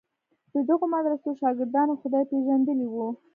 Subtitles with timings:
[0.53, 2.95] د دغو مدرسو شاګردانو خدای پېژندلی و.